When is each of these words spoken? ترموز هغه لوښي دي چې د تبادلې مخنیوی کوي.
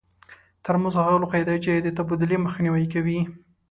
ترموز 0.63 0.93
هغه 0.99 1.17
لوښي 1.21 1.41
دي 1.47 1.57
چې 1.65 1.71
د 1.85 1.87
تبادلې 1.97 2.37
مخنیوی 2.45 2.85
کوي. 2.93 3.19